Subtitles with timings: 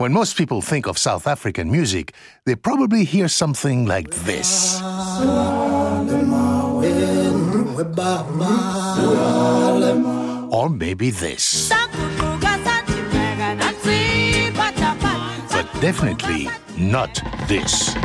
[0.00, 2.14] When most people think of South African music,
[2.44, 4.80] they probably hear something like this.
[10.52, 11.68] Or maybe this.
[15.50, 17.96] But definitely not this.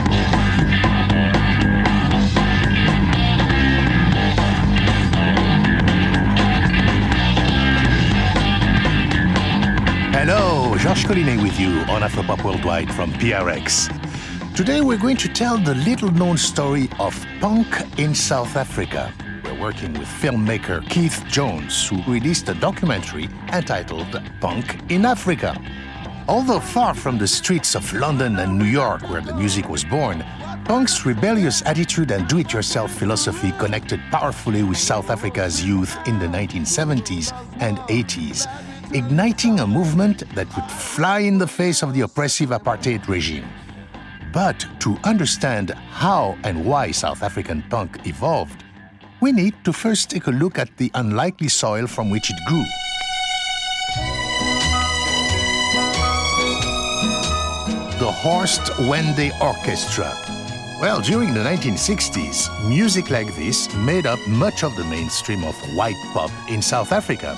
[10.15, 13.87] Hello, Georges Collinet with you on Afropop Worldwide from PRX.
[14.53, 19.13] Today we're going to tell the little known story of punk in South Africa.
[19.45, 25.55] We're working with filmmaker Keith Jones, who released a documentary entitled Punk in Africa.
[26.27, 30.25] Although far from the streets of London and New York where the music was born,
[30.65, 36.19] punk's rebellious attitude and do it yourself philosophy connected powerfully with South Africa's youth in
[36.19, 38.49] the 1970s and 80s
[38.91, 43.47] igniting a movement that would fly in the face of the oppressive apartheid regime.
[44.33, 48.63] But to understand how and why South African punk evolved,
[49.21, 52.65] we need to first take a look at the unlikely soil from which it grew.
[57.99, 60.11] The Horst Wende Orchestra.
[60.81, 66.01] Well, during the 1960s, music like this made up much of the mainstream of white
[66.11, 67.37] pop in South Africa.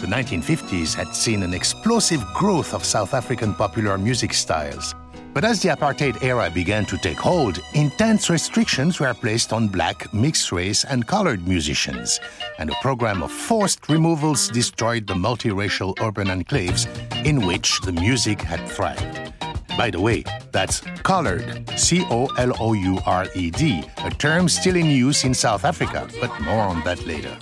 [0.00, 4.94] The 1950s had seen an explosive growth of South African popular music styles.
[5.34, 10.14] But as the apartheid era began to take hold, intense restrictions were placed on black,
[10.14, 12.20] mixed race, and colored musicians,
[12.60, 16.86] and a program of forced removals destroyed the multiracial urban enclaves
[17.26, 19.32] in which the music had thrived.
[19.76, 24.48] By the way, that's colored, C O L O U R E D, a term
[24.48, 27.36] still in use in South Africa, but more on that later.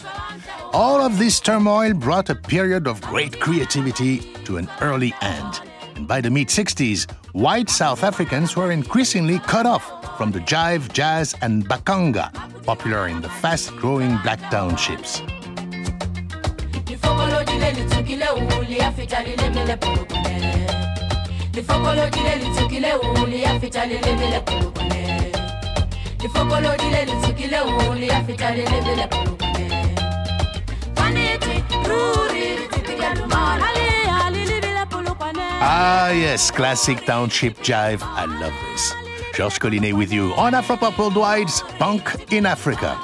[0.76, 5.62] All of this turmoil brought a period of great creativity to an early end.
[5.94, 10.92] And by the mid 60s, white South Africans were increasingly cut off from the jive,
[10.92, 12.30] jazz, and mbaqanga,
[12.64, 15.22] popular in the fast growing black townships.
[35.68, 38.00] Ah, yes, classic township jive.
[38.02, 38.94] I love this.
[39.34, 42.96] Georges Collinet with you on Afropop Worldwide's Punk in Africa.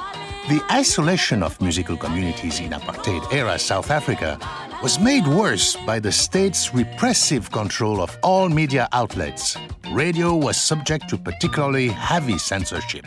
[0.49, 4.39] The isolation of musical communities in apartheid era South Africa
[4.83, 9.55] was made worse by the state's repressive control of all media outlets.
[9.91, 13.05] Radio was subject to particularly heavy censorship,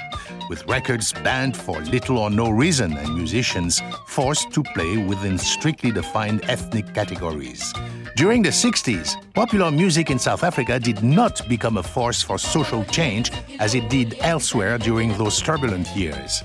[0.48, 5.90] with records banned for little or no reason and musicians forced to play within strictly
[5.90, 7.74] defined ethnic categories.
[8.16, 12.84] During the 60s, popular music in South Africa did not become a force for social
[12.84, 16.42] change as it did elsewhere during those turbulent years.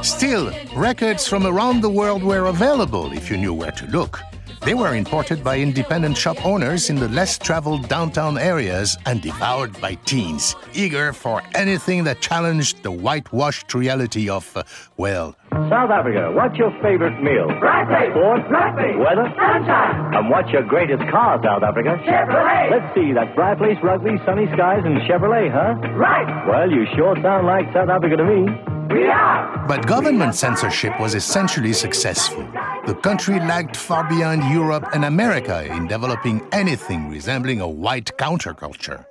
[0.00, 4.18] Still, records from around the world were available if you knew where to look.
[4.62, 9.80] They were imported by independent shop owners in the less traveled downtown areas and devoured
[9.80, 14.62] by teens, eager for anything that challenged the whitewashed reality of, uh,
[14.96, 15.36] well,
[15.70, 17.46] South Africa, what's your favorite meal?
[17.46, 18.10] Rugby.
[18.10, 18.42] Sport?
[18.50, 18.96] Rugby.
[18.98, 19.32] Weather?
[19.36, 20.14] Sunshine.
[20.14, 21.96] And what's your greatest car, South Africa?
[22.04, 22.70] Chevrolet.
[22.70, 25.74] Let's see, that's bright place rugby, sunny skies, and Chevrolet, huh?
[25.96, 26.28] Right.
[26.46, 28.75] Well, you sure sound like South Africa to me.
[29.68, 32.46] But government censorship was essentially successful.
[32.86, 39.04] The country lagged far behind Europe and America in developing anything resembling a white counterculture.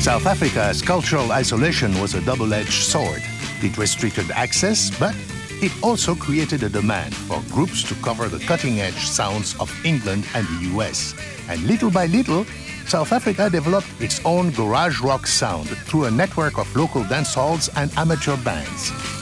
[0.00, 3.22] South Africa's cultural isolation was a double edged sword.
[3.62, 5.14] It restricted access, but
[5.62, 10.26] it also created a demand for groups to cover the cutting edge sounds of England
[10.34, 11.14] and the US.
[11.48, 12.46] And little by little,
[12.86, 17.68] South Africa developed its own garage rock sound through a network of local dance halls
[17.76, 19.19] and amateur bands.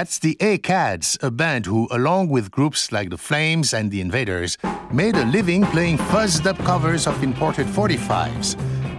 [0.00, 4.56] That's the A-Cads, a band who, along with groups like the Flames and the Invaders,
[4.90, 8.56] made a living playing fuzzed up covers of imported 45s.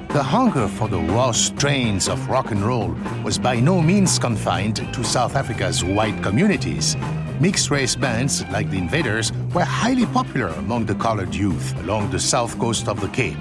[0.09, 4.75] The hunger for the raw strains of rock and roll was by no means confined
[4.93, 6.95] to South Africa's white communities.
[7.39, 12.19] Mixed race bands like the Invaders were highly popular among the colored youth along the
[12.19, 13.39] south coast of the Cape.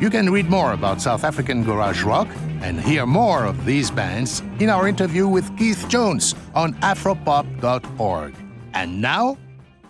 [0.00, 2.26] You can read more about South African garage rock
[2.62, 8.34] and hear more of these bands in our interview with Keith Jones on afropop.org.
[8.72, 9.36] And now,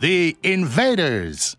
[0.00, 1.56] the Invaders.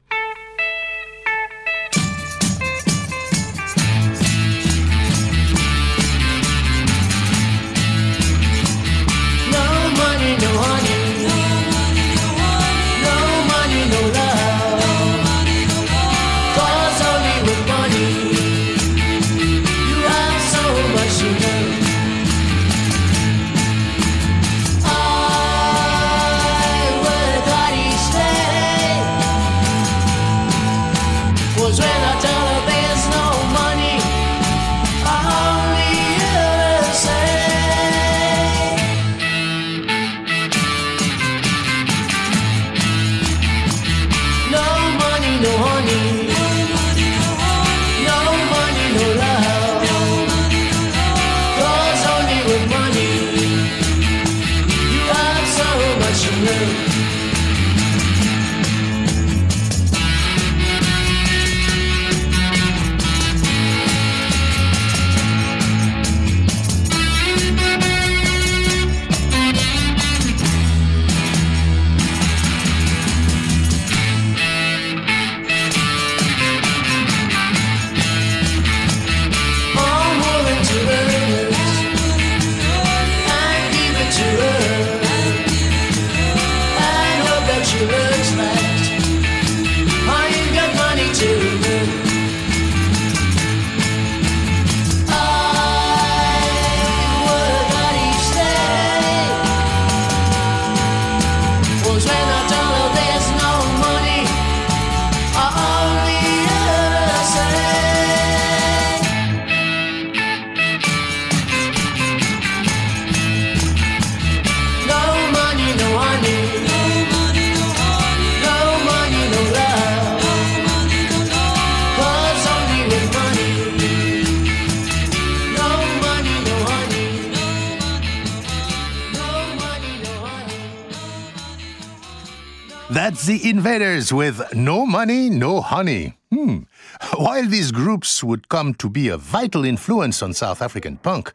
[134.09, 136.17] With No Money, No Honey.
[136.33, 136.59] Hmm.
[137.17, 141.31] While these groups would come to be a vital influence on South African punk,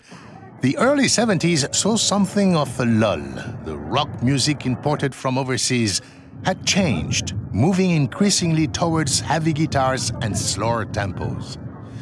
[0.62, 3.22] the early 70s saw something of a lull.
[3.64, 6.00] The rock music imported from overseas
[6.44, 11.58] had changed, moving increasingly towards heavy guitars and slower tempos.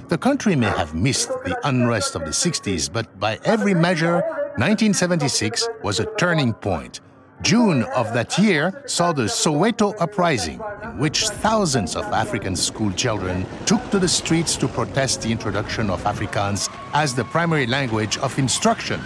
[0.08, 4.22] The country may have missed the unrest of the 60s, but by every measure,
[4.56, 7.00] 1976 was a turning point
[7.42, 13.46] June of that year saw the Soweto uprising, in which thousands of African school children
[13.66, 18.38] took to the streets to protest the introduction of Afrikaans as the primary language of
[18.38, 19.00] instruction.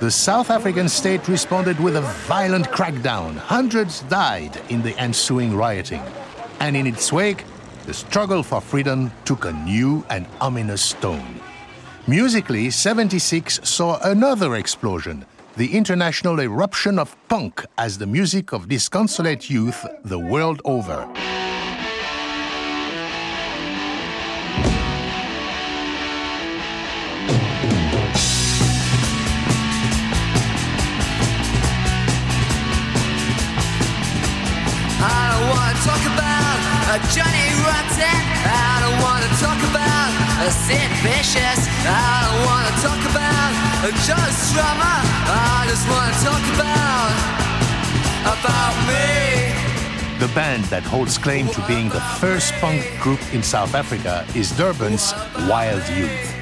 [0.00, 3.36] The South African state responded with a violent crackdown.
[3.36, 6.02] Hundreds died in the ensuing rioting.
[6.60, 7.44] And in its wake,
[7.86, 11.40] the struggle for freedom took a new and ominous tone.
[12.06, 15.24] Musically, 76 saw another explosion
[15.58, 21.00] the international eruption of punk as the music of disconsolate youth the world over.
[37.14, 38.18] Johnny Rotten.
[38.44, 40.10] I don't want to talk about
[40.50, 41.60] Sid Vicious.
[41.86, 43.48] I don't want to talk about
[44.06, 45.07] Joe Strummer.
[45.68, 47.12] I just want to talk about
[48.24, 49.52] about me.
[50.18, 54.50] The band that holds claim to being the first punk group in South Africa is
[54.52, 55.12] Durban's
[55.46, 56.34] Wild Youth.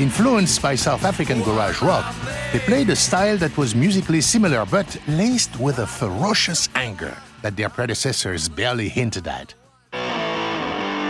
[0.00, 2.12] Influenced by South African garage rock,
[2.52, 7.56] they played a style that was musically similar but laced with a ferocious anger that
[7.56, 9.54] their predecessors barely hinted at.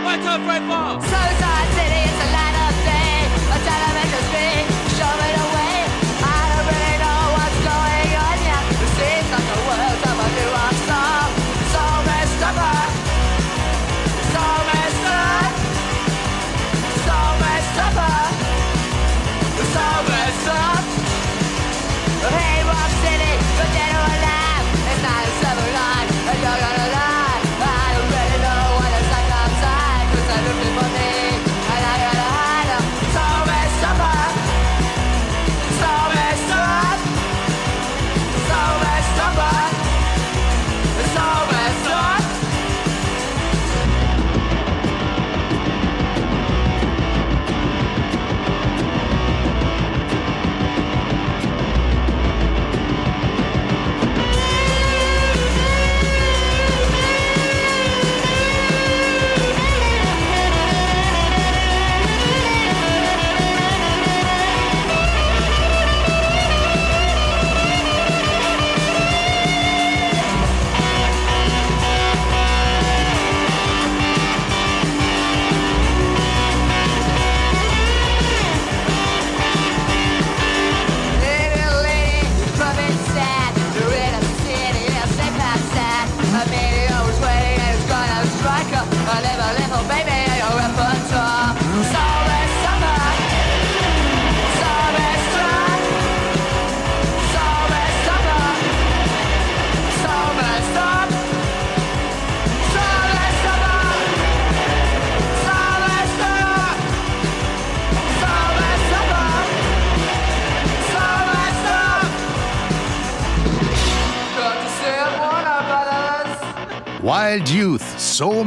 [0.05, 1.01] One, two, three, four.
[1.01, 3.25] Suicide City is a light of day.
[3.49, 4.65] A television screen,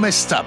[0.09, 0.47] messed up.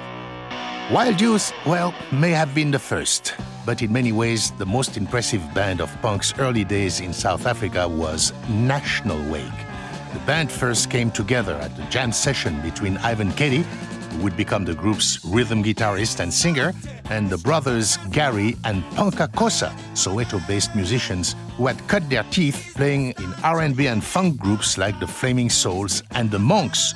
[0.90, 5.40] Wild Youth, well, may have been the first, but in many ways, the most impressive
[5.54, 9.60] band of punk's early days in South Africa was National Wake.
[10.14, 14.64] The band first came together at a jam session between Ivan Kadey, who would become
[14.64, 16.72] the group's rhythm guitarist and singer,
[17.10, 23.10] and the brothers Gary and Punka Khoza, Soweto-based musicians who had cut their teeth playing
[23.10, 26.94] in R&B and funk groups like the Flaming Souls and the Monks,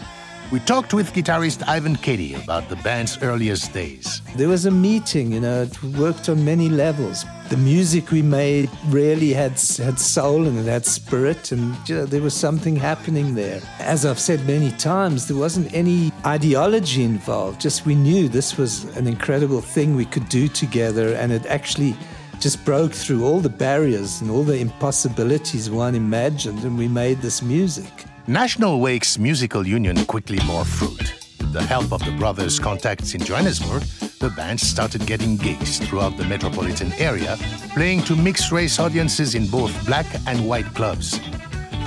[0.52, 4.22] we talked with guitarist Ivan Kadey about the band's earliest days.
[4.36, 7.24] There was a meeting, you know, it worked on many levels.
[7.48, 12.06] The music we made really had had soul and it had spirit, and you know,
[12.06, 13.60] there was something happening there.
[13.80, 17.60] As I've said many times, there wasn't any ideology involved.
[17.60, 21.96] Just we knew this was an incredible thing we could do together, and it actually
[22.40, 27.20] just broke through all the barriers and all the impossibilities one imagined, and we made
[27.20, 28.04] this music.
[28.28, 31.14] National Wake's musical union quickly bore fruit.
[31.38, 33.82] With the help of the brothers' contacts in Johannesburg,
[34.18, 37.36] the band started getting gigs throughout the metropolitan area,
[37.72, 41.20] playing to mixed race audiences in both black and white clubs.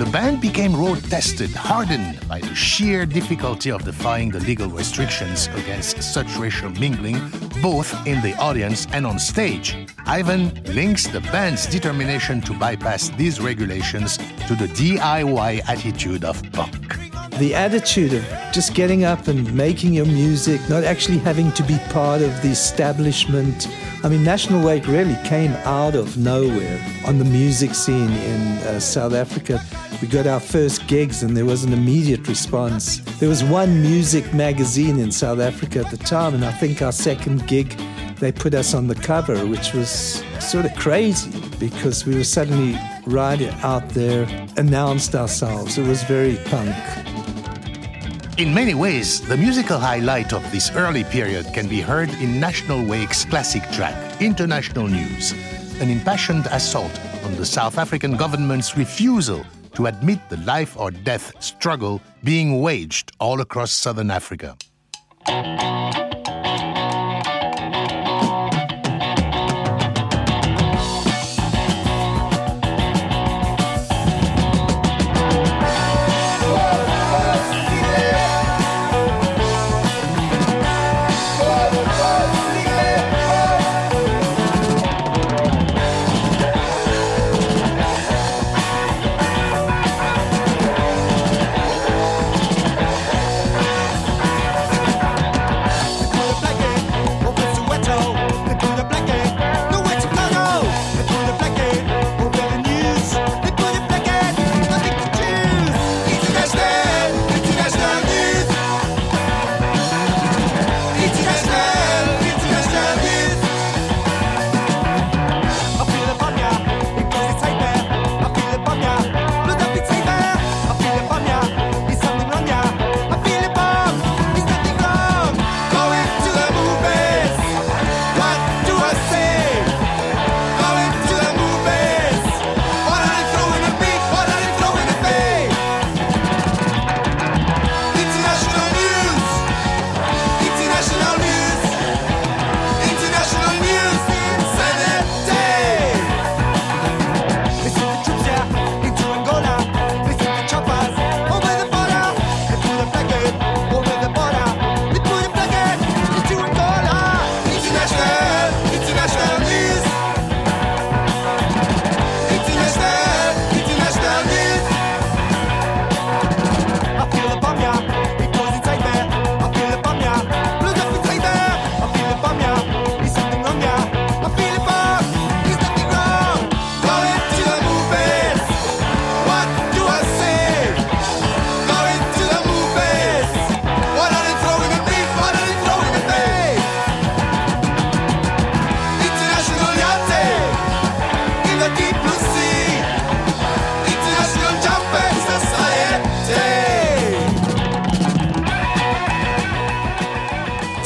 [0.00, 5.48] The band became road tested, hardened by the sheer difficulty of defying the legal restrictions
[5.48, 7.20] against such racial mingling,
[7.60, 9.76] both in the audience and on stage.
[10.06, 14.16] Ivan links the band's determination to bypass these regulations
[14.48, 16.96] to the DIY attitude of punk.
[17.38, 21.76] The attitude of just getting up and making your music, not actually having to be
[21.90, 23.68] part of the establishment.
[24.02, 28.80] I mean, National Wake really came out of nowhere on the music scene in uh,
[28.80, 29.62] South Africa.
[30.00, 33.00] We got our first gigs and there was an immediate response.
[33.18, 36.92] There was one music magazine in South Africa at the time, and I think our
[36.92, 37.76] second gig,
[38.16, 42.78] they put us on the cover, which was sort of crazy because we were suddenly
[43.06, 44.26] right out there,
[44.56, 45.76] announced ourselves.
[45.76, 46.74] It was very punk.
[48.40, 52.82] In many ways, the musical highlight of this early period can be heard in National
[52.82, 55.32] Wake's classic track, International News,
[55.78, 59.44] an impassioned assault on the South African government's refusal
[59.74, 64.56] to admit the life or death struggle being waged all across southern Africa.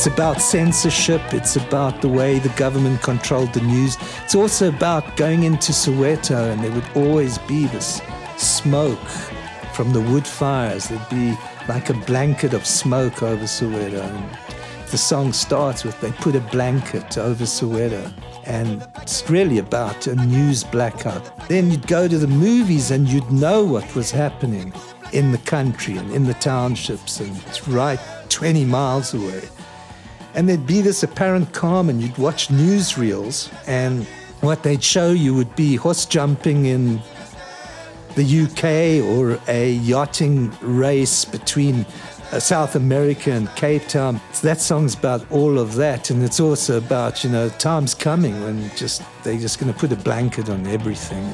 [0.06, 3.96] About censorship, it's about the way the government controlled the news.
[4.24, 8.02] It's also about going into Soweto, and there would always be this
[8.36, 9.08] smoke
[9.74, 10.88] from the wood fires.
[10.88, 11.36] There'd be
[11.68, 14.02] like a blanket of smoke over Soweto.
[14.02, 14.38] And
[14.90, 18.12] the song starts with they put a blanket over Soweto.
[18.46, 21.48] And it's really about a news blackout.
[21.48, 24.72] Then you'd go to the movies and you'd know what was happening
[25.12, 29.42] in the country and in the townships and it's right 20 miles away.
[30.34, 34.04] And there'd be this apparent calm, and you'd watch newsreels, and
[34.40, 37.00] what they'd show you would be horse jumping in
[38.14, 41.86] the UK or a yachting race between
[42.32, 44.20] uh, South America and Cape Town.
[44.42, 48.70] That song's about all of that, and it's also about you know times coming when
[48.76, 51.32] just they're just going to put a blanket on everything.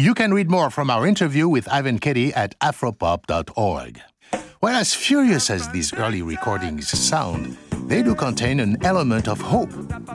[0.00, 4.00] You can read more from our interview with Ivan Kadey at afropop.org.
[4.62, 9.70] Well, as furious as these early recordings sound, they do contain an element of hope,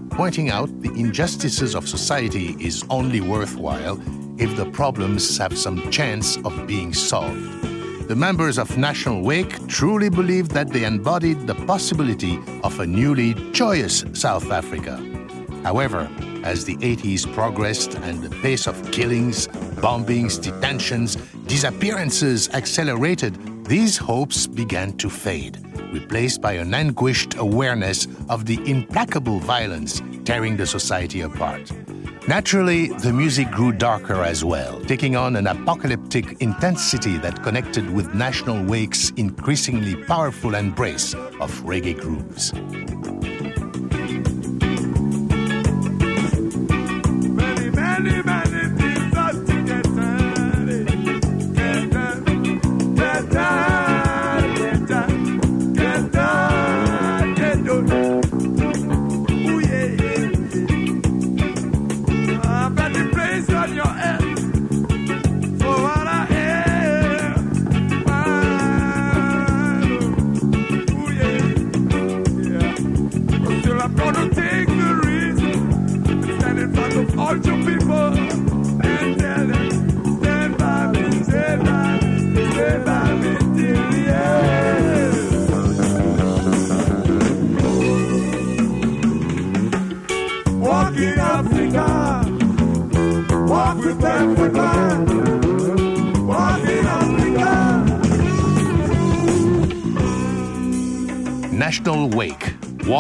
[0.09, 4.01] pointing out the injustices of society is only worthwhile
[4.41, 8.07] if the problems have some chance of being solved.
[8.07, 13.35] The members of National Wake truly believed that they embodied the possibility of a newly
[13.51, 15.14] joyous South Africa.
[15.65, 16.07] However,
[16.43, 19.47] as the 80s progressed and the pace of killings,
[19.81, 21.15] bombings, detentions,
[21.47, 25.57] disappearances accelerated, these hopes began to fade
[25.91, 31.71] replaced by an anguished awareness of the implacable violence tearing the society apart.
[32.27, 38.13] Naturally, the music grew darker as well, taking on an apocalyptic intensity that connected with
[38.13, 42.51] National Wake's increasingly powerful embrace of reggae grooves.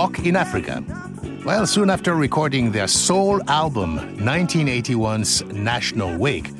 [0.05, 0.83] Walk in Africa.
[1.43, 6.55] Well, soon after recording their sole album, 1981's National Wake,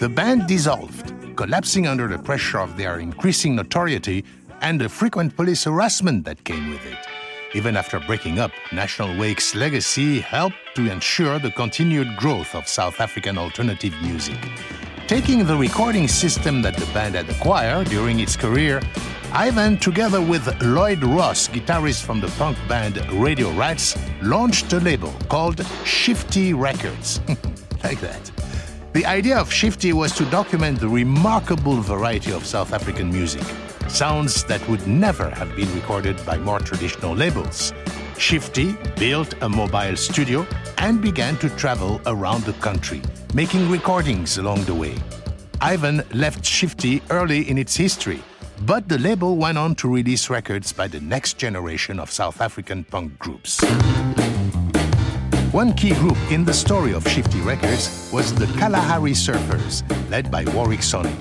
[0.00, 4.24] the band dissolved, collapsing under the pressure of their increasing notoriety
[4.62, 6.96] and the frequent police harassment that came with it.
[7.54, 12.98] Even after breaking up, National Wake's legacy helped to ensure the continued growth of South
[12.98, 14.38] African alternative music.
[15.06, 18.80] Taking the recording system that the band had acquired during its career,
[19.32, 25.12] Ivan, together with Lloyd Ross, guitarist from the punk band Radio Rats, launched a label
[25.28, 27.20] called Shifty Records.
[27.84, 28.30] like that.
[28.94, 33.42] The idea of Shifty was to document the remarkable variety of South African music,
[33.88, 37.74] sounds that would never have been recorded by more traditional labels.
[38.16, 40.46] Shifty built a mobile studio
[40.78, 43.02] and began to travel around the country,
[43.34, 44.94] making recordings along the way.
[45.60, 48.22] Ivan left Shifty early in its history,
[48.62, 52.84] but the label went on to release records by the next generation of South African
[52.84, 53.60] punk groups.
[55.52, 60.44] One key group in the story of Shifty Records was the Kalahari Surfers, led by
[60.54, 61.14] Warrick Sony.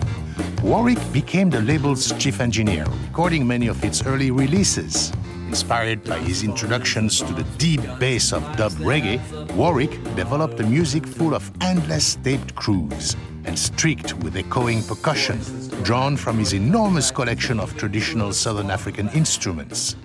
[0.62, 5.12] Warrick became the label's chief engineer, recording many of its early releases.
[5.48, 9.20] Inspired by his introductions to the deep bass of dub reggae,
[9.56, 15.40] Warrick developed a music full of endless taped grooves and streaked with echoing percussion,
[15.84, 19.96] drawn from his enormous collection of traditional Southern African instruments.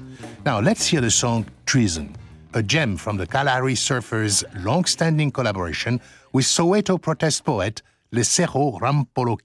[0.44, 2.14] Now let's hear the song Treason,
[2.55, 6.00] a gem from the Kalahari Surfers' long-standing collaboration
[6.33, 9.40] with Soweto protest poet Lesego Rampolo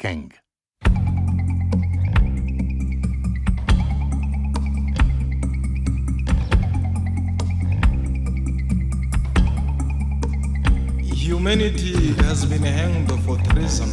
[11.25, 13.89] Humanity has been hanged for treason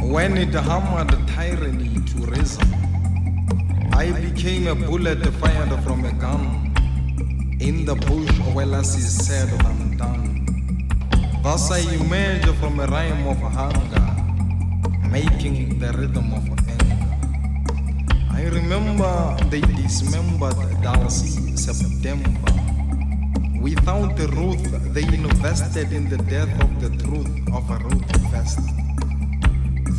[0.00, 2.64] when it hammered tyranny to reason.
[3.92, 6.72] I became a bullet fired from a gun
[7.60, 10.46] in the bush where lasses said I'm done.
[11.42, 14.06] Thus I emerge from a rhyme of hunger,
[15.06, 16.96] making the rhythm of anger.
[18.30, 22.40] I remember they dismembered Dulcie September.
[23.60, 28.58] Without the Ruth, they invested in the death of the truth of a Ruth First.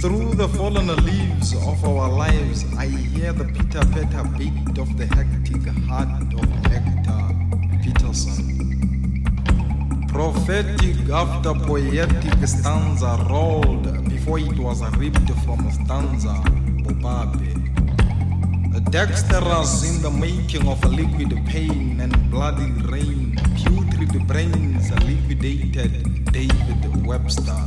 [0.01, 5.05] Through the fallen leaves of our lives, I hear the pitter patter beat of the
[5.05, 7.21] hectic heart of Hector
[7.83, 8.47] Pieterson.
[10.09, 16.33] Prophetic after poetic stanza rolled before it was ripped from Stanza
[16.83, 17.60] Bopape.
[18.79, 27.05] Dexterous in the making of a liquid pain and bloody rain, putrid brains liquidated David
[27.05, 27.61] Webster.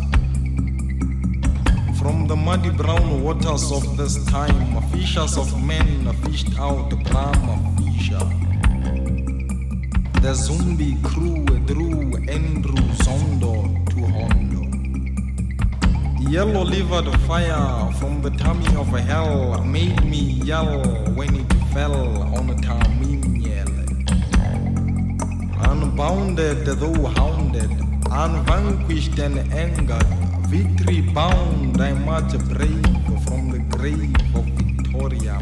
[1.98, 7.76] From the muddy brown waters of this time, fishers of men fished out the Bram
[7.76, 8.24] Fischer.
[10.20, 13.84] The zombie crew drew Andrew Zondo to Hondo.
[16.35, 20.83] Yellow livered fire from the tummy of hell made me yell
[21.14, 21.94] when it fell
[22.35, 23.70] on Tamimiel.
[25.70, 27.70] Unbounded though hounded,
[28.11, 30.09] unvanquished and angered,
[30.49, 32.83] victory bound, I march brave
[33.27, 35.38] from the grave of Victoria.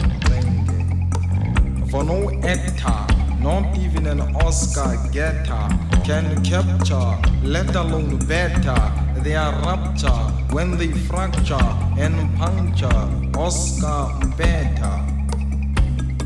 [1.90, 5.68] For no actor, not even an Oscar getter,
[6.04, 10.08] can capture, let alone better, their rapture
[10.50, 11.54] when they fracture
[11.98, 12.88] and puncture
[13.38, 15.08] Oscar Mpetha.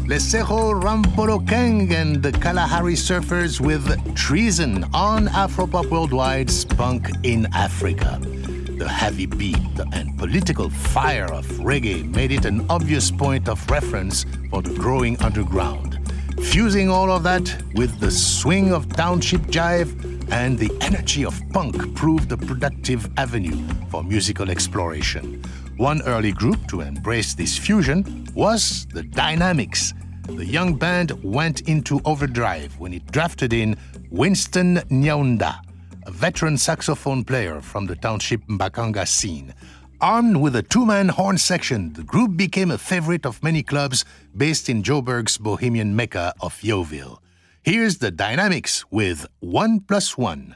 [0.08, 8.18] Les Cerro Rampolokeng and the Kalahari Surfers with Treason on Afropop Worldwide's Punk in Africa.
[8.78, 9.56] The heavy beat
[9.92, 15.20] and political fire of reggae made it an obvious point of reference for the growing
[15.22, 15.98] underground.
[16.40, 21.94] Fusing all of that with the swing of township jive and the energy of punk
[21.94, 23.56] proved a productive avenue
[23.90, 25.42] for musical exploration.
[25.76, 29.94] One early group to embrace this fusion was the Dynamics.
[30.28, 33.76] The young band went into overdrive when it drafted in
[34.10, 35.60] Winston Nyaunda,
[36.06, 39.54] a veteran saxophone player from the township Mbaqanga scene.
[40.00, 44.04] Armed with a two man horn section, the group became a favorite of many clubs
[44.36, 47.18] based in Joburg's bohemian mecca of Yeoville.
[47.66, 50.54] Here's the dynamics with One Plus One.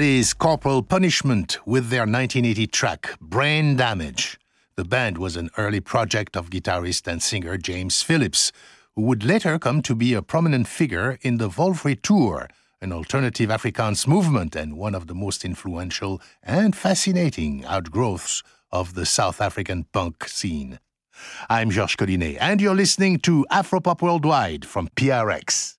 [0.00, 4.38] That is Corporal Punishment with their 1980 track, Brain Damage.
[4.76, 8.50] The band was an early project of guitarist and singer James Phillips,
[8.96, 12.48] who would later come to be a prominent figure in the Voëlvry Tour,
[12.80, 19.04] an alternative Afrikaans movement and one of the most influential and fascinating outgrowths of the
[19.04, 20.78] South African punk scene.
[21.50, 25.76] I'm Georges Collinet, and you're listening to Afropop Worldwide from PRX.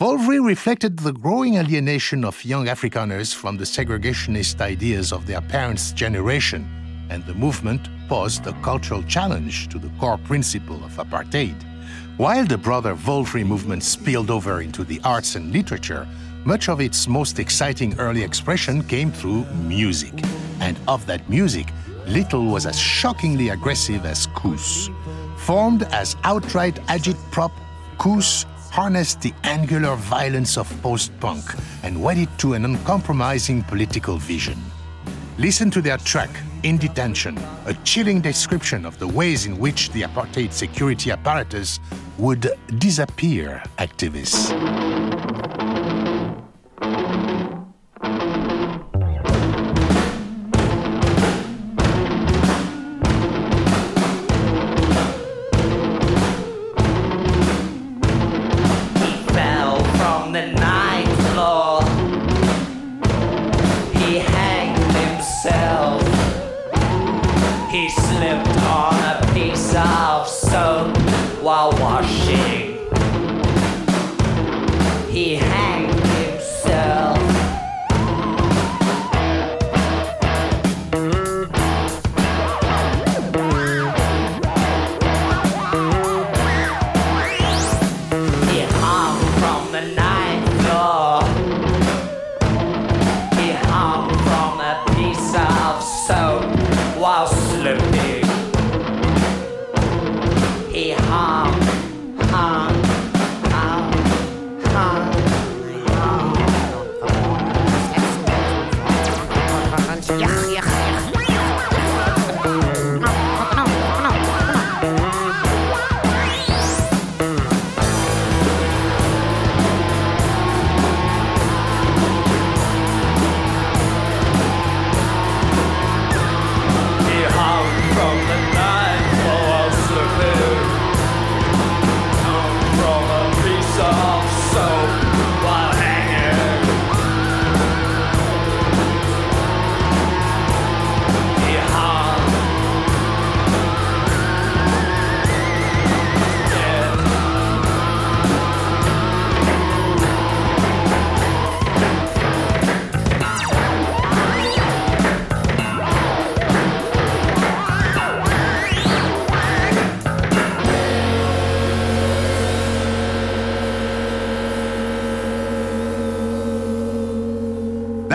[0.00, 5.92] Voëlvry reflected the growing alienation of young Afrikaners from the segregationist ideas of their parents'
[5.92, 6.66] generation,
[7.10, 11.54] and the movement posed a cultural challenge to the core principle of apartheid.
[12.16, 16.08] While the broader Voëlvry movement spilled over into the arts and literature,
[16.46, 20.14] much of its most exciting early expression came through music.
[20.60, 21.74] And of that music,
[22.06, 24.88] little was as shockingly aggressive as Koos.
[25.36, 27.52] Formed as outright agitprop,
[27.98, 31.44] Koos harnessed the angular violence of post-punk
[31.82, 34.58] and wedded to an uncompromising political vision.
[35.38, 36.30] Listen to their track,
[36.62, 41.80] In Detention, a chilling description of the ways in which the apartheid security apparatus
[42.18, 44.50] would disappear activists.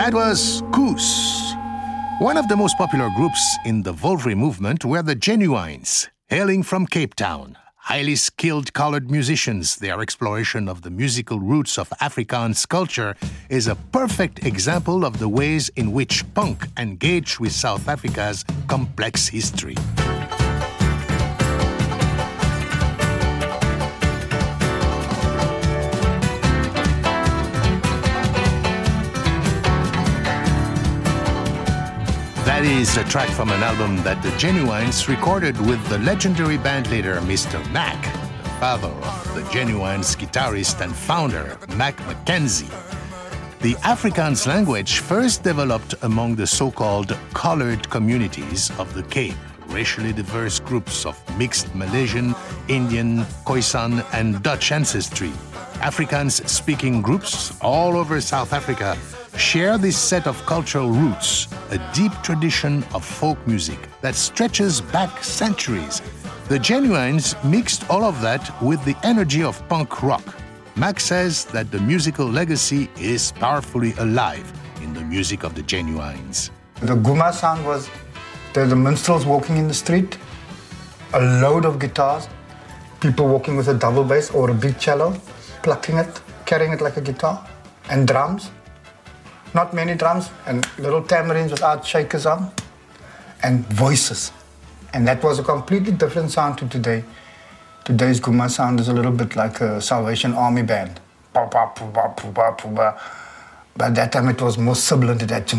[0.06, 1.52] That was Koos.
[2.20, 6.86] One of the most popular groups in the Voëlvry movement were the Genuines, hailing from
[6.86, 7.58] Cape Town.
[7.74, 13.16] Highly skilled colored musicians, their exploration of the musical roots of Afrikaans culture
[13.48, 19.26] is a perfect example of the ways in which punk engaged with South Africa's complex
[19.26, 19.74] history.
[32.56, 37.20] That is a track from an album that the Genuines recorded with the legendary bandleader
[37.20, 37.60] Mr.
[37.70, 38.02] Mac,
[38.42, 42.70] the father of the Genuines guitarist and founder, Mac McKenzie.
[43.60, 49.36] The Afrikaans language first developed among the so called colored communities of the Cape,
[49.66, 52.34] racially diverse groups of mixed Malaysian,
[52.68, 55.32] Indian, Khoisan, and Dutch ancestry.
[55.84, 58.96] Afrikaans speaking groups all over South Africa
[59.38, 65.22] share this set of cultural roots, a deep tradition of folk music that stretches back
[65.22, 66.02] centuries.
[66.48, 70.24] The Genuines mixed all of that with the energy of punk rock.
[70.76, 76.50] Max says that the musical legacy is powerfully alive in the music of the Genuines.
[76.80, 77.88] The Guma sound was
[78.52, 80.18] the, the minstrels walking in the street,
[81.14, 82.28] a load of guitars,
[83.00, 85.18] people walking with a double bass or a big cello,
[85.62, 87.46] plucking it, carrying it like a guitar,
[87.90, 88.50] and drums.
[89.56, 92.50] Not many drums, and little tamarins without shakers on,
[93.42, 94.30] and voices.
[94.92, 97.04] And that was a completely different sound to today.
[97.86, 101.00] Today's Guma sound is a little bit like a Salvation Army band.
[101.32, 101.50] But
[103.94, 105.50] that time it was more sibilant, it had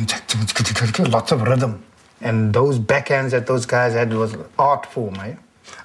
[1.11, 1.83] lots of rhythm.
[2.21, 5.35] And those backhands that those guys had was art form, eh?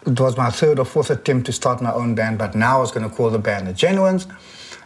[0.07, 2.81] It was my third or fourth attempt to start my own band, but now I
[2.81, 4.27] was going to call the band the Genuines,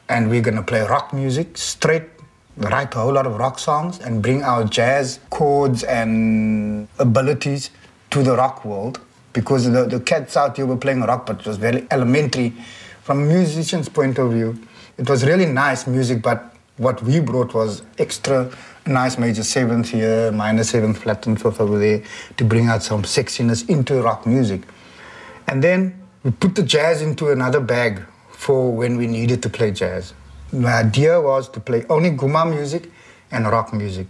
[0.09, 2.05] and we're going to play rock music straight,
[2.57, 7.71] write a whole lot of rock songs, and bring our jazz chords and abilities
[8.11, 9.01] to the rock world.
[9.33, 12.55] Because the, the cats out here were playing rock, but it was very elementary
[13.03, 14.59] from a musician's point of view.
[14.97, 18.51] It was really nice music, but what we brought was extra
[18.87, 22.03] nice major seventh here, minor seventh, flat and fifth over there
[22.37, 24.63] to bring out some sexiness into rock music.
[25.49, 29.71] And then we put the jazz into another bag for when we needed to play
[29.71, 30.15] jazz.
[30.53, 32.91] The idea was to play only Guma music
[33.33, 34.07] and rock music.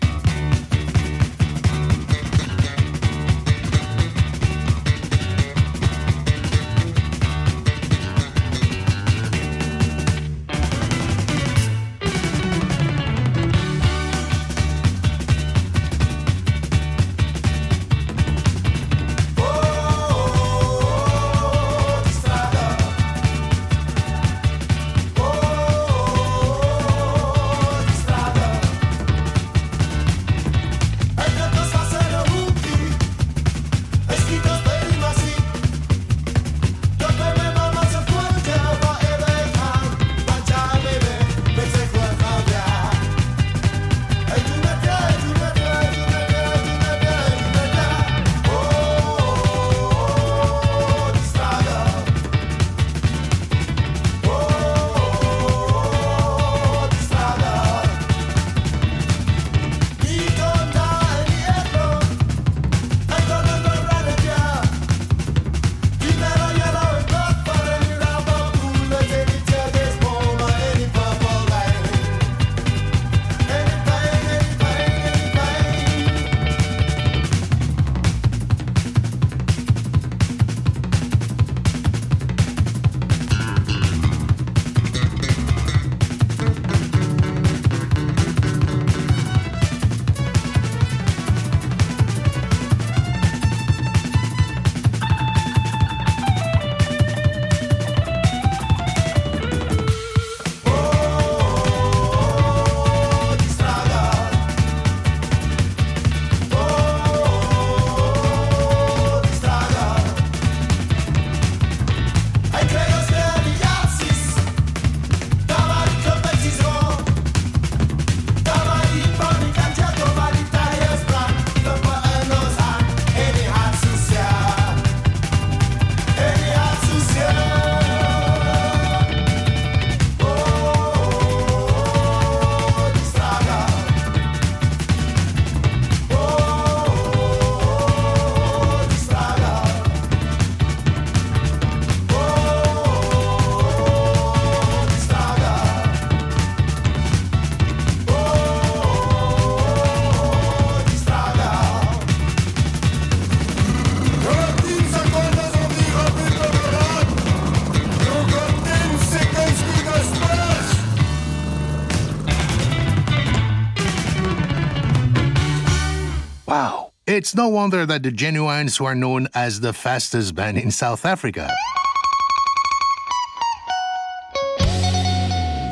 [167.17, 171.51] It's no wonder that the Genuines were known as the fastest band in South Africa.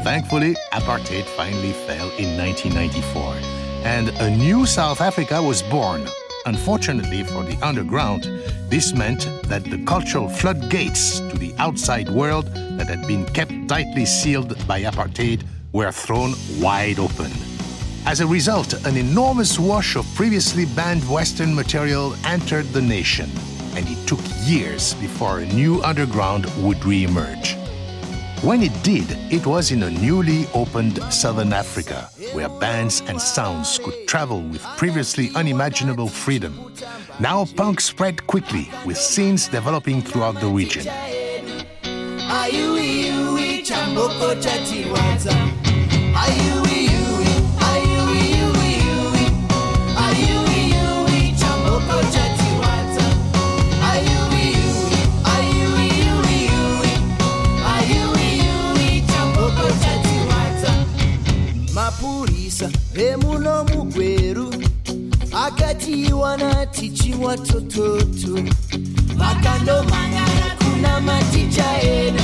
[0.02, 3.34] Thankfully, apartheid finally fell in 1994,
[3.84, 6.08] and a new South Africa was born.
[6.46, 8.24] Unfortunately for the underground,
[8.70, 12.46] this meant that the cultural floodgates to the outside world
[12.78, 15.42] that had been kept tightly sealed by apartheid
[15.74, 17.30] were thrown wide open.
[18.06, 23.30] As a result, an enormous wash of previously banned Western material entered the nation,
[23.74, 27.56] and it took years before a new underground would re-emerge.
[28.42, 33.78] When it did, it was in a newly opened Southern Africa, where bands and sounds
[33.78, 36.74] could travel with previously unimaginable freedom.
[37.18, 40.86] Now punk spread quickly, with scenes developing throughout the region.
[62.54, 62.70] kabisa.
[62.94, 64.54] Emuno mugweru
[65.46, 68.38] akatiwa na tichi watoto tu
[69.16, 72.22] makando mangara kuna maticha edu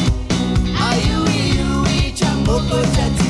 [0.91, 3.30] ayuiui chamboko chati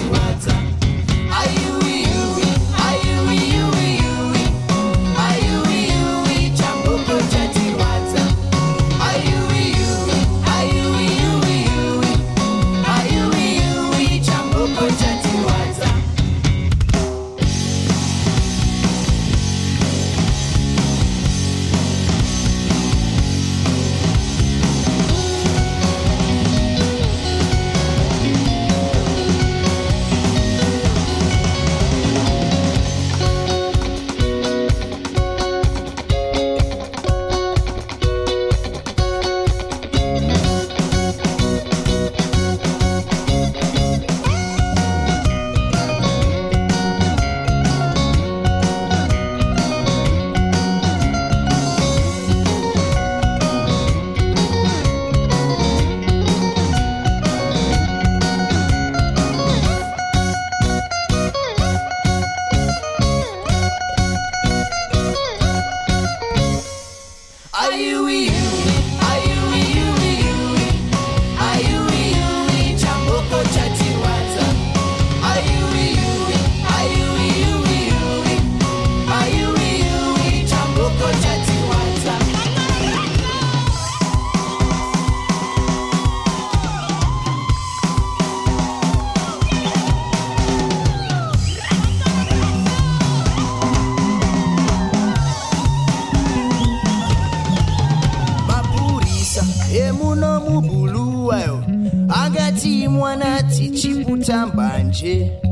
[104.90, 105.49] tichiputa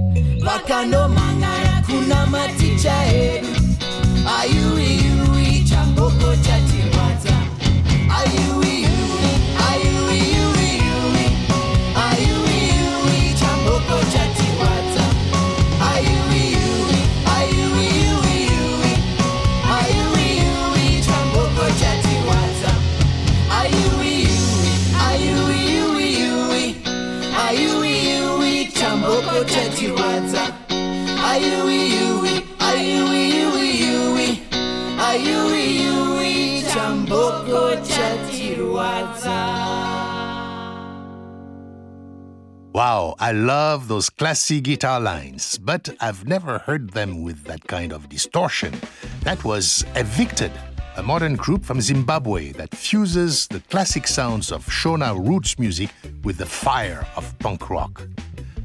[42.74, 47.92] Wow, I love those classy guitar lines, but I've never heard them with that kind
[47.92, 48.74] of distortion.
[49.22, 50.52] That was Evicted,
[50.96, 55.88] a modern group from Zimbabwe that fuses the classic sounds of Shona roots music
[56.24, 58.06] with the fire of punk rock.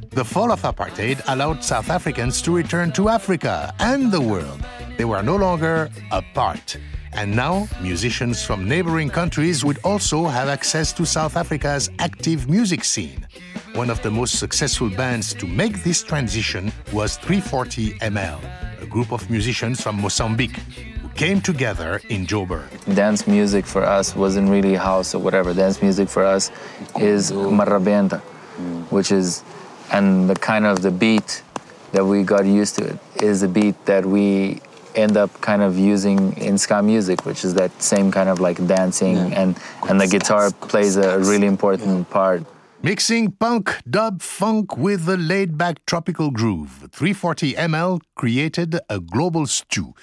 [0.10, 4.64] The fall of apartheid allowed South Africans to return to Africa and the world.
[4.98, 6.78] They were no longer apart.
[7.16, 12.84] And now, musicians from neighboring countries would also have access to South Africa's active music
[12.84, 13.28] scene.
[13.76, 18.40] One of the most successful bands to make this transition was 340 ML,
[18.82, 20.58] a group of musicians from Mozambique
[21.02, 22.68] who came together in Joburg.
[22.96, 25.54] dance music for us wasn't really house or whatever.
[25.54, 26.52] Dance music for us
[27.00, 28.22] is marrabenta,
[28.90, 29.44] which is,
[29.92, 31.44] and the kind of the beat
[31.92, 34.62] that we got used to it is a beat that we
[34.96, 38.66] end up kind of using in ska music, which is that same kind of like
[38.68, 39.58] dancing and
[39.90, 42.44] and the guitar plays a really important part.
[42.82, 49.48] Mixing punk, dub, funk with a laid back tropical groove, 340 ML created a global
[49.48, 49.94] stew.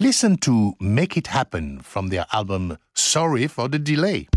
[0.00, 4.28] Listen to Make It Happen from their album Sorry for the Delay.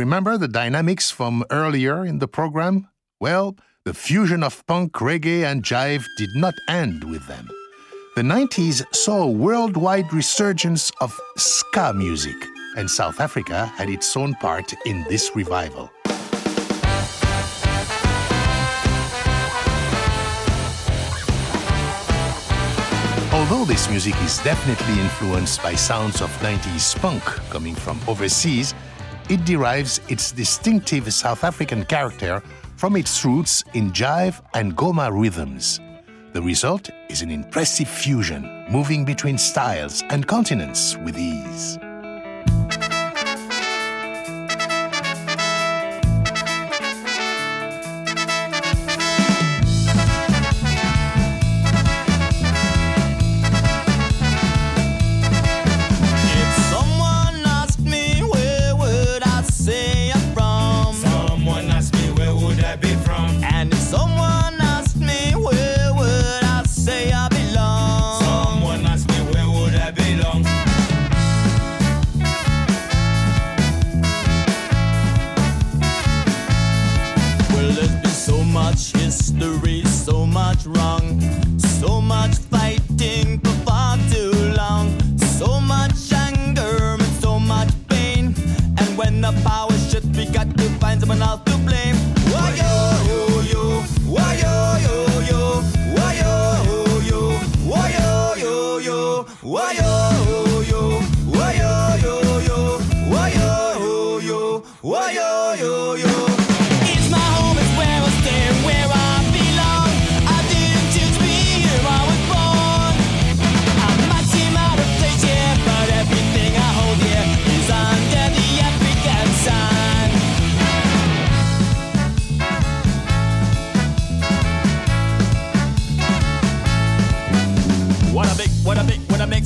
[0.00, 2.88] Remember the dynamics from earlier in the program?
[3.20, 7.46] Well, the fusion of punk, reggae, and jive did not end with them.
[8.16, 12.34] The 90s saw a worldwide resurgence of ska music,
[12.78, 15.90] and South Africa had its own part in this revival.
[23.34, 28.74] Although this music is definitely influenced by sounds of 90s punk coming from overseas,
[29.30, 32.42] it derives its distinctive South African character
[32.76, 35.78] from its roots in jive and goma rhythms.
[36.32, 41.78] The result is an impressive fusion, moving between styles and continents with ease.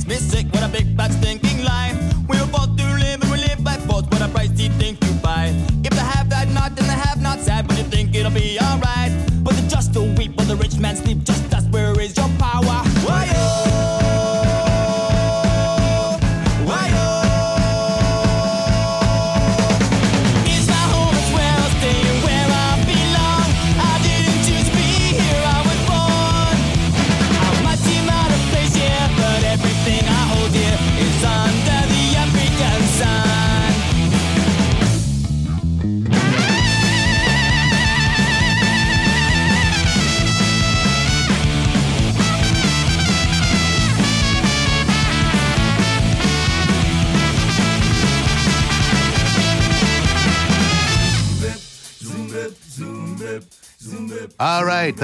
[0.07, 0.84] It's sick when I big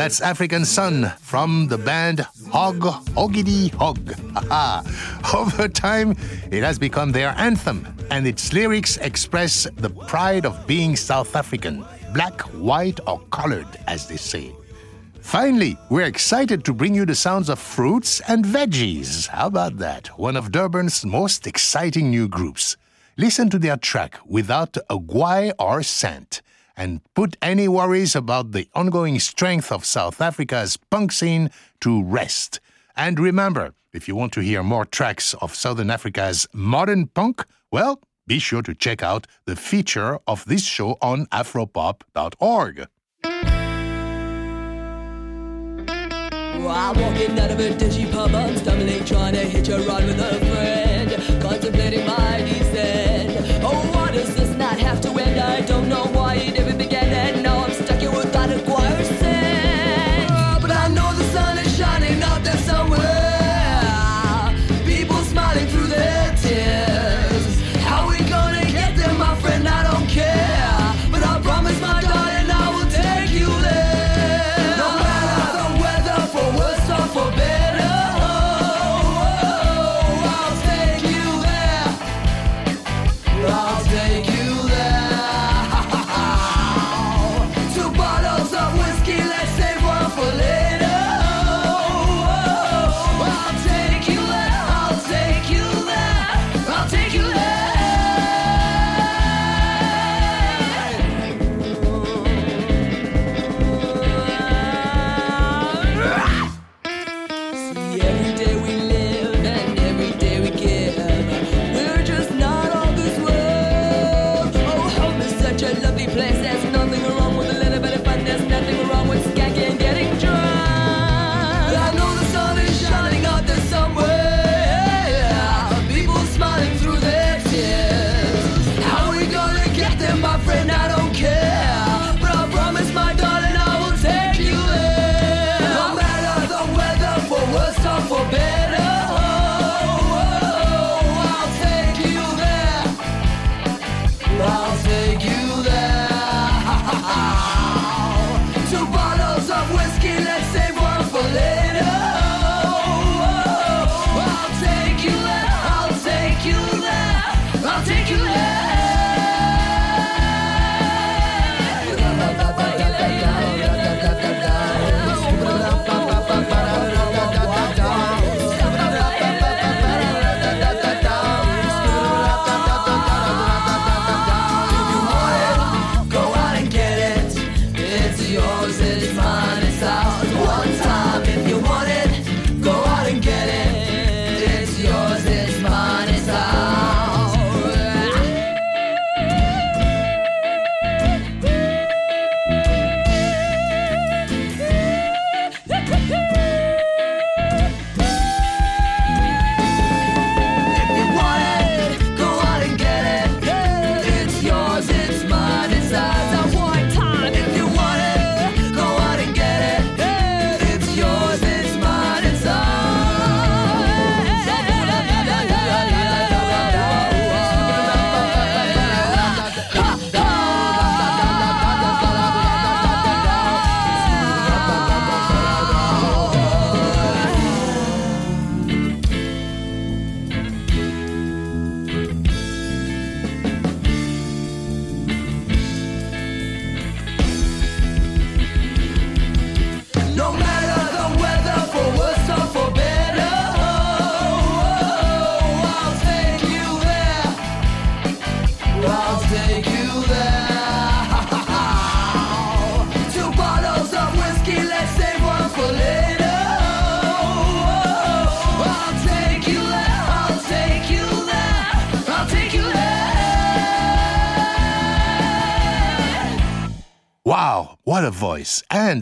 [0.01, 2.21] that's African Sun from the band
[2.51, 2.79] Hog
[3.13, 3.99] Hoggidy Hog.
[5.35, 6.17] Over time,
[6.49, 11.85] it has become their anthem, and its lyrics express the pride of being South African,
[12.15, 14.51] black, white, or colored, as they say.
[15.19, 19.27] Finally, we're excited to bring you the sounds of fruits and veggies.
[19.27, 20.07] How about that?
[20.17, 22.75] One of Durban's most exciting new groups.
[23.17, 26.41] Listen to their track without a guai or cent
[26.75, 31.49] and put any worries about the ongoing strength of South Africa's punk scene
[31.81, 32.59] to rest.
[32.95, 38.01] And remember, if you want to hear more tracks of Southern Africa's modern punk, well,
[38.27, 42.87] be sure to check out the feature of this show on afropop.org.
[46.71, 50.19] I'm walking out of a dingy pub, I'm stumbling, trying to hitch a ride with
[50.19, 52.60] a friend, contemplating my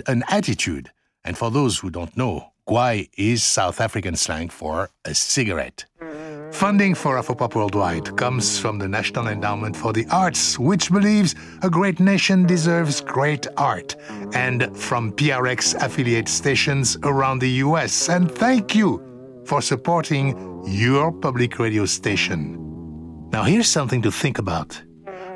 [0.10, 0.92] an attitude.
[1.24, 5.86] And for those who don't know, guai is South African slang for a cigarette.
[6.52, 11.70] Funding for Afropop Worldwide comes from the National Endowment for the Arts, which believes a
[11.70, 13.96] great nation deserves great art,
[14.34, 18.10] and from PRX affiliate stations around the US.
[18.10, 18.90] And thank you
[19.46, 20.36] for supporting
[20.66, 22.58] your public radio station.
[23.32, 24.82] Now, here's something to think about.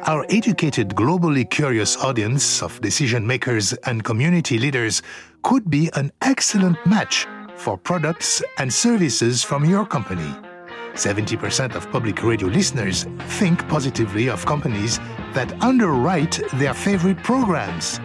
[0.05, 5.01] Our educated, globally curious audience of decision makers and community leaders
[5.43, 7.25] could be an excellent match
[7.55, 10.29] for products and services from your company.
[10.93, 13.05] 70% of public radio listeners
[13.39, 14.99] think positively of companies
[15.31, 18.01] that underwrite their favorite programs.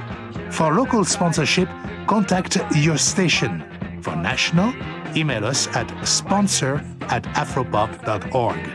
[0.50, 1.68] For local sponsorship,
[2.06, 3.64] contact your station.
[4.02, 4.72] For national,
[5.16, 6.76] email us at sponsor
[7.08, 8.70] at afropop.org.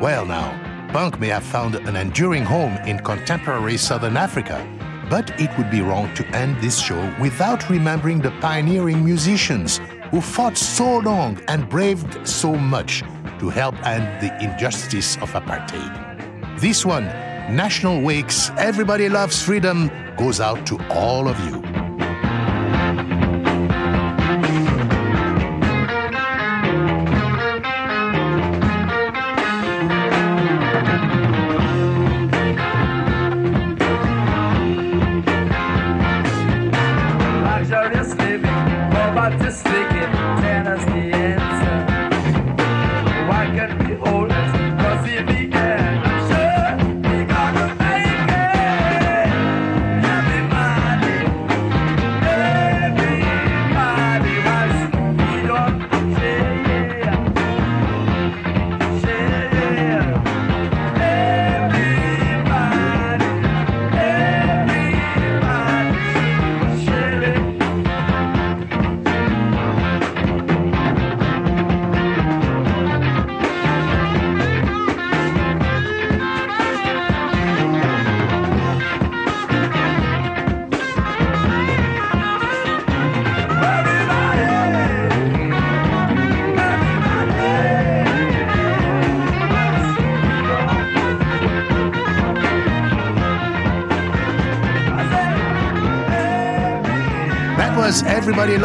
[0.00, 4.64] Well, now, punk may have found an enduring home in contemporary Southern Africa,
[5.10, 9.80] but it would be wrong to end this show without remembering the pioneering musicians
[10.12, 13.02] who fought so long and braved so much
[13.40, 16.60] to help end the injustice of apartheid.
[16.60, 17.06] This one,
[17.50, 21.83] National Wakes Everybody Loves Freedom, goes out to all of you.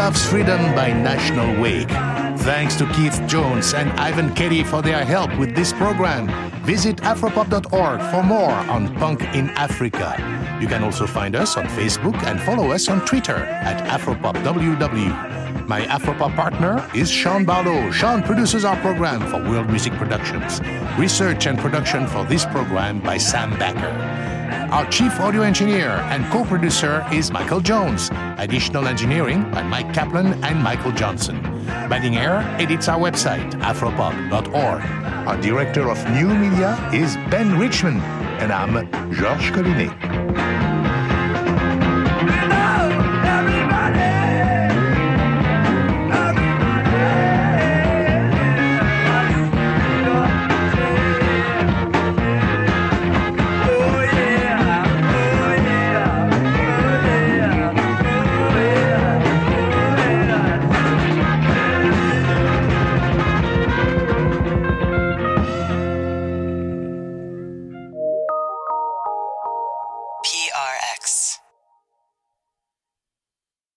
[0.10, 1.88] Loves Freedom by National Wake.
[2.40, 6.26] Thanks to Keith Jones and Ivan Kadey for their help with this program.
[6.66, 10.16] Visit afropop.org for more on punk in Africa.
[10.60, 15.68] You can also find us on Facebook and follow us on Twitter at AfropopWW.
[15.68, 17.92] My Afropop partner is Sean Barlow.
[17.92, 20.60] Sean produces our program for World Music Productions.
[20.98, 24.09] Research and production for this program by Sam Becker.
[24.72, 28.12] Our chief audio engineer and co producer is Michael Jones.
[28.38, 31.42] Additional engineering by Mike Kaplan and Michael Johnson.
[31.90, 34.82] Banning Eyre edits our website, afropop.org.
[35.28, 38.00] Our director of new media is Ben Richmond,
[38.40, 40.09] and I'm Georges Collinet.